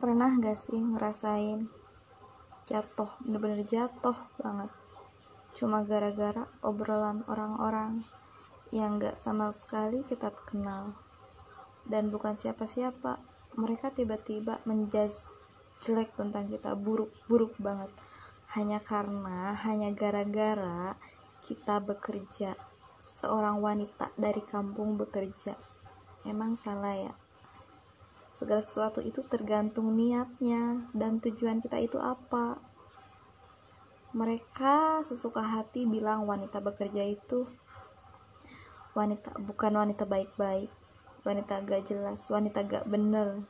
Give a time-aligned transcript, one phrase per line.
[0.00, 1.68] pernah gak sih ngerasain
[2.64, 4.72] jatuh bener-bener jatuh banget?
[5.52, 8.00] Cuma gara-gara obrolan orang-orang
[8.72, 10.96] yang gak sama sekali kita kenal.
[11.84, 13.20] Dan bukan siapa-siapa
[13.60, 15.36] mereka tiba-tiba menjudge
[15.84, 17.92] jelek tentang kita buruk-buruk banget.
[18.56, 20.96] Hanya karena hanya gara-gara
[21.44, 22.56] kita bekerja
[23.04, 25.52] seorang wanita dari kampung bekerja.
[26.24, 27.12] Emang salah ya
[28.40, 32.56] segala sesuatu itu tergantung niatnya dan tujuan kita itu apa.
[34.16, 37.44] Mereka sesuka hati bilang wanita bekerja itu
[38.96, 40.72] wanita bukan wanita baik-baik.
[41.20, 43.44] Wanita gak jelas wanita gak bener.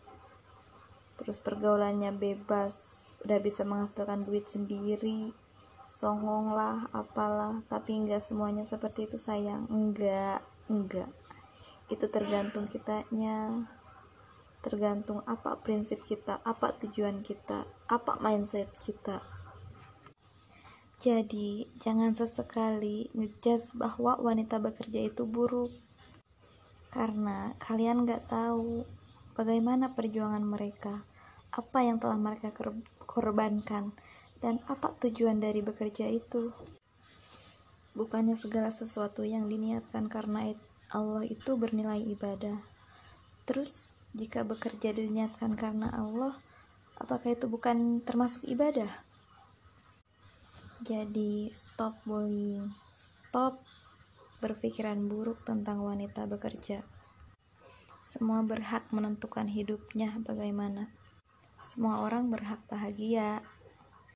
[1.22, 2.74] Terus pergaulannya bebas
[3.22, 5.30] udah bisa menghasilkan duit sendiri.
[5.86, 7.62] Songong lah apalah.
[7.70, 9.70] Tapi enggak semuanya seperti itu sayang.
[9.70, 11.06] Enggak enggak.
[11.86, 13.70] Itu tergantung kitanya
[14.60, 19.24] tergantung apa prinsip kita, apa tujuan kita, apa mindset kita.
[21.00, 25.72] Jadi, jangan sesekali ngejudge bahwa wanita bekerja itu buruk.
[26.92, 28.84] Karena kalian gak tahu
[29.32, 31.08] bagaimana perjuangan mereka,
[31.56, 32.52] apa yang telah mereka
[33.08, 33.96] korbankan,
[34.44, 36.52] dan apa tujuan dari bekerja itu.
[37.96, 40.52] Bukannya segala sesuatu yang diniatkan karena
[40.92, 42.60] Allah itu bernilai ibadah.
[43.48, 46.34] Terus jika bekerja diniatkan karena Allah,
[46.98, 48.90] apakah itu bukan termasuk ibadah?
[50.82, 53.62] Jadi, stop bullying, stop
[54.40, 56.82] berpikiran buruk tentang wanita bekerja.
[58.00, 60.88] Semua berhak menentukan hidupnya bagaimana.
[61.60, 63.44] Semua orang berhak bahagia.